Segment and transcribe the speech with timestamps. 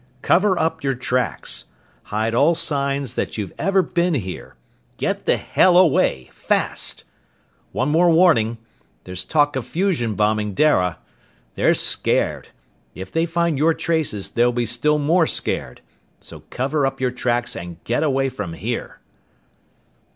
[0.23, 1.65] Cover up your tracks!
[2.05, 4.55] Hide all signs that you've ever been here!
[4.97, 7.03] Get the hell away, fast!
[7.71, 8.57] One more warning!
[9.03, 10.97] There's talk of fusion bombing Dara.
[11.53, 12.47] They're scared!
[12.95, 15.81] If they find your traces, they'll be still more scared!
[16.19, 19.01] So cover up your tracks and get away from here!"